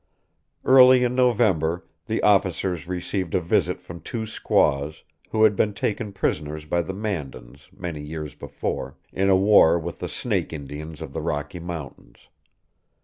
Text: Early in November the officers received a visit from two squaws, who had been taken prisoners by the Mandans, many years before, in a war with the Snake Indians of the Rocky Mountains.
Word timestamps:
Early 0.65 1.03
in 1.03 1.13
November 1.13 1.85
the 2.07 2.23
officers 2.23 2.87
received 2.87 3.35
a 3.35 3.39
visit 3.39 3.79
from 3.79 3.99
two 4.01 4.25
squaws, 4.25 5.03
who 5.29 5.43
had 5.43 5.55
been 5.55 5.75
taken 5.75 6.11
prisoners 6.11 6.65
by 6.65 6.81
the 6.81 6.95
Mandans, 6.95 7.69
many 7.71 8.01
years 8.01 8.33
before, 8.33 8.97
in 9.13 9.29
a 9.29 9.35
war 9.35 9.77
with 9.77 9.99
the 9.99 10.09
Snake 10.09 10.53
Indians 10.53 11.03
of 11.03 11.13
the 11.13 11.21
Rocky 11.21 11.59
Mountains. 11.59 12.29